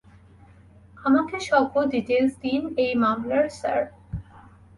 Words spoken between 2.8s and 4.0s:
এই মামলার, স্যার।